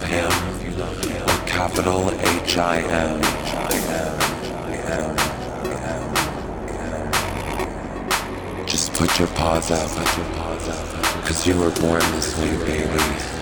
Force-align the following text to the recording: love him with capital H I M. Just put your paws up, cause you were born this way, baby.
love 0.00 0.10
him 0.10 0.28
with 1.26 1.46
capital 1.46 2.10
H 2.10 2.56
I 2.56 2.80
M. 2.80 3.20
Just 8.66 8.92
put 8.94 9.18
your 9.18 9.28
paws 9.28 9.70
up, 9.70 9.90
cause 11.24 11.46
you 11.46 11.58
were 11.58 11.70
born 11.70 12.00
this 12.12 12.38
way, 12.38 12.56
baby. 12.64 13.39